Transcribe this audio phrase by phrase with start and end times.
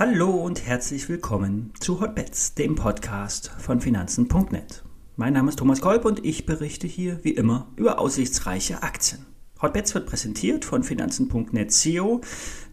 [0.00, 4.82] Hallo und herzlich willkommen zu Hotbets, dem Podcast von Finanzen.net.
[5.16, 9.26] Mein Name ist Thomas Kolb und ich berichte hier wie immer über aussichtsreiche Aktien.
[9.60, 12.22] Hotbets wird präsentiert von Finanzen.net SEO,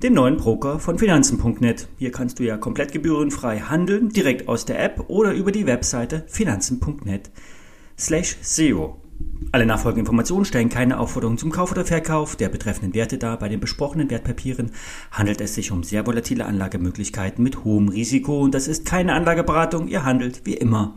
[0.02, 1.90] dem neuen Broker von Finanzen.net.
[1.98, 6.24] Hier kannst du ja komplett gebührenfrei handeln, direkt aus der App oder über die Webseite
[6.28, 7.30] Finanzen.net
[7.98, 9.02] slash SEO.
[9.52, 13.40] Alle nachfolgenden Informationen stellen keine Aufforderung zum Kauf oder Verkauf der betreffenden Werte dar.
[13.40, 14.72] Bei den besprochenen Wertpapieren
[15.12, 19.88] handelt es sich um sehr volatile Anlagemöglichkeiten mit hohem Risiko und das ist keine Anlageberatung.
[19.88, 20.96] Ihr handelt wie immer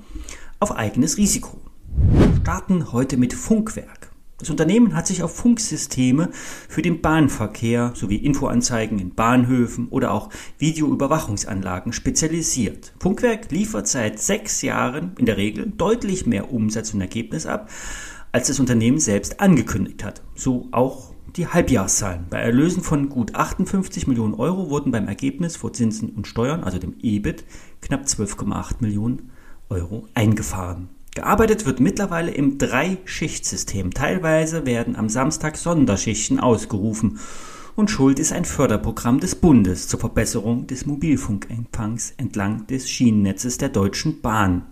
[0.59, 1.61] auf eigenes Risiko.
[1.97, 4.00] Wir starten heute mit Funkwerk.
[4.41, 10.31] Das Unternehmen hat sich auf Funksysteme für den Bahnverkehr sowie Infoanzeigen in Bahnhöfen oder auch
[10.59, 12.95] Videoüberwachungsanlagen spezialisiert.
[12.98, 17.69] Funkwerk liefert seit sechs Jahren in der Regel deutlich mehr Umsatz und Ergebnis ab
[18.33, 20.23] als das Unternehmen selbst angekündigt hat.
[20.37, 22.27] So auch die Halbjahreszahlen.
[22.31, 26.79] Bei Erlösen von gut 58 Millionen Euro wurden beim Ergebnis vor Zinsen und Steuern, also
[26.79, 27.45] dem EBIT,
[27.83, 29.31] knapp 12,8 Millionen
[29.69, 30.89] Euro eingefahren.
[31.14, 33.92] Gearbeitet wird mittlerweile im Drei-Schicht-System.
[33.92, 37.19] Teilweise werden am Samstag Sonderschichten ausgerufen.
[37.75, 43.70] Und Schuld ist ein Förderprogramm des Bundes zur Verbesserung des Mobilfunkempfangs entlang des Schienennetzes der
[43.70, 44.67] Deutschen Bahn.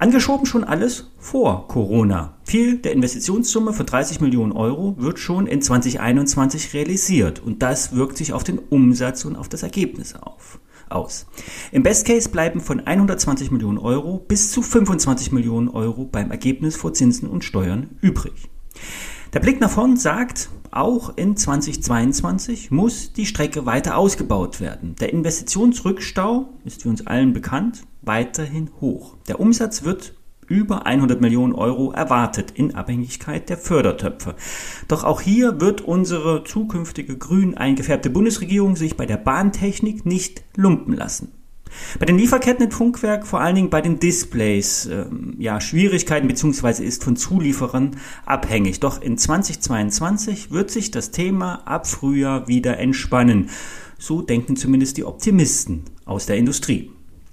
[0.00, 2.38] Angeschoben schon alles vor Corona.
[2.42, 8.16] Viel der Investitionssumme von 30 Millionen Euro wird schon in 2021 realisiert und das wirkt
[8.16, 10.58] sich auf den Umsatz und auf das Ergebnis auf,
[10.90, 11.26] aus.
[11.72, 16.76] Im Best Case bleiben von 120 Millionen Euro bis zu 25 Millionen Euro beim Ergebnis
[16.76, 18.50] vor Zinsen und Steuern übrig.
[19.32, 24.94] Der Blick nach vorn sagt, auch in 2022 muss die Strecke weiter ausgebaut werden.
[25.00, 29.16] Der Investitionsrückstau ist für uns allen bekannt weiterhin hoch.
[29.28, 30.14] Der Umsatz wird
[30.50, 34.34] über 100 Millionen Euro erwartet in Abhängigkeit der Fördertöpfe.
[34.88, 40.94] Doch auch hier wird unsere zukünftige grün eingefärbte Bundesregierung sich bei der Bahntechnik nicht lumpen
[40.94, 41.32] lassen.
[42.00, 46.84] Bei den Lieferketten in Funkwerk, vor allen Dingen bei den Displays, ähm, ja, Schwierigkeiten bzw.
[46.84, 47.96] ist von Zulieferern
[48.26, 48.80] abhängig.
[48.80, 53.50] Doch in 2022 wird sich das Thema ab Frühjahr wieder entspannen.
[53.98, 56.90] So denken zumindest die Optimisten aus der Industrie.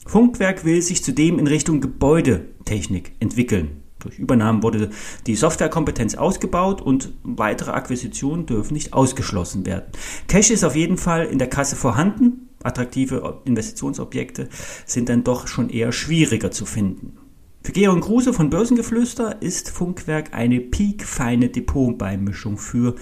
[0.07, 3.84] Funkwerk will sich zudem in Richtung Gebäudetechnik entwickeln.
[4.00, 4.90] Durch Übernahmen wurde
[5.25, 9.85] die Softwarekompetenz ausgebaut und weitere Akquisitionen dürfen nicht ausgeschlossen werden.
[10.28, 12.50] Cash ist auf jeden Fall in der Kasse vorhanden.
[12.63, 14.50] Attraktive Investitionsobjekte
[14.85, 17.18] sind dann doch schon eher schwieriger zu finden.
[17.63, 22.95] Für Georg Kruse von Börsengeflüster ist Funkwerk eine peakfeine Depotbeimischung für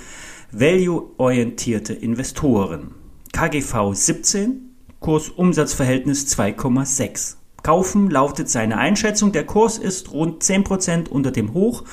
[0.51, 2.95] value-orientierte Investoren.
[3.31, 4.64] KGV 17
[5.05, 7.35] Kurs-Umsatz-Verhältnis 2,6.
[7.61, 9.31] Kaufen lautet seine Einschätzung.
[9.31, 11.83] Der Kurs ist rund 10% unter dem Hoch,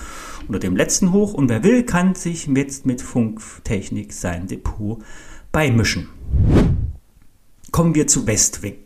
[0.48, 1.34] unter dem letzten Hoch.
[1.34, 5.02] Und wer will, kann sich jetzt mit Funktechnik sein Depot
[5.52, 6.08] beimischen.
[7.70, 8.80] Kommen wir zu Westwing.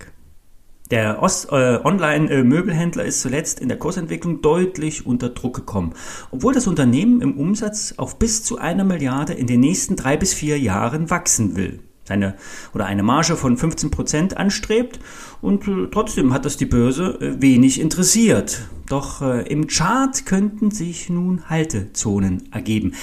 [0.90, 5.94] Der äh, Online-Möbelhändler ist zuletzt in der Kursentwicklung deutlich unter Druck gekommen,
[6.32, 10.34] obwohl das Unternehmen im Umsatz auf bis zu einer Milliarde in den nächsten drei bis
[10.34, 12.36] vier Jahren wachsen will seine
[12.74, 15.00] oder eine Marge von 15 Prozent anstrebt
[15.40, 18.68] und äh, trotzdem hat das die Börse äh, wenig interessiert.
[18.88, 22.94] Doch äh, im Chart könnten sich nun Haltezonen ergeben.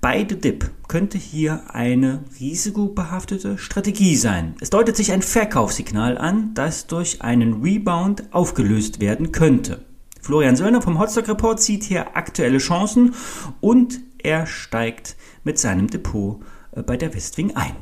[0.00, 4.54] Beide Dip könnte hier eine risikobehaftete Strategie sein.
[4.60, 9.82] Es deutet sich ein Verkaufssignal an, das durch einen Rebound aufgelöst werden könnte.
[10.20, 13.14] Florian Söllner vom Hotstock Report sieht hier aktuelle Chancen
[13.60, 17.74] und er steigt mit seinem Depot äh, bei der Westwing ein.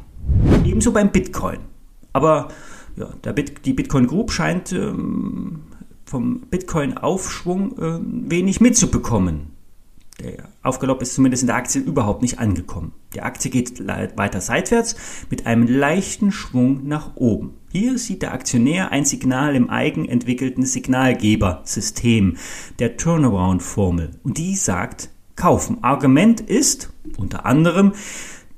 [0.64, 1.58] Ebenso beim Bitcoin.
[2.12, 2.48] Aber
[2.96, 5.62] ja, Bit, die Bitcoin Group scheint ähm,
[6.04, 8.00] vom Bitcoin-Aufschwung äh,
[8.30, 9.52] wenig mitzubekommen.
[10.20, 12.92] Der Aufgalopp ist zumindest in der Aktie überhaupt nicht angekommen.
[13.14, 14.94] Die Aktie geht weiter seitwärts
[15.30, 17.54] mit einem leichten Schwung nach oben.
[17.72, 22.36] Hier sieht der Aktionär ein Signal im eigenentwickelten Signalgebersystem,
[22.78, 24.10] der Turnaround-Formel.
[24.22, 25.82] Und die sagt, kaufen.
[25.82, 27.92] Argument ist unter anderem,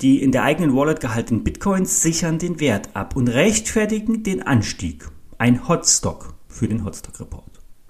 [0.01, 5.09] die in der eigenen Wallet gehaltenen Bitcoins sichern den Wert ab und rechtfertigen den Anstieg.
[5.39, 7.45] Ein Hotstock für den Hotstock Report.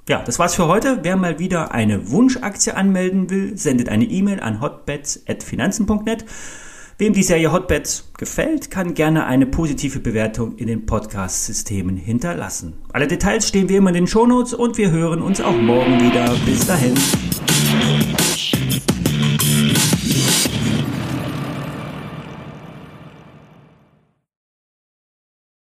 [0.09, 0.99] Ja, das war's für heute.
[1.03, 6.27] Wer mal wieder eine Wunschaktie anmelden will, sendet eine E-Mail an hotbets.finanzen.net.
[6.99, 12.75] Wem die Serie Hotbets gefällt, kann gerne eine positive Bewertung in den Podcast-Systemen hinterlassen.
[12.93, 16.33] Alle Details stehen wie immer in den Shownotes und wir hören uns auch morgen wieder.
[16.45, 16.95] Bis dahin.